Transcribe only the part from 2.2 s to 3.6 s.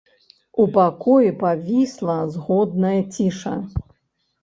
згодная ціша.